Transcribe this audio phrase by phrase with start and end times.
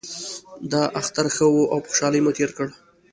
[0.71, 2.67] دا اختر ښه و او په خوشحالۍ مو تیر کړ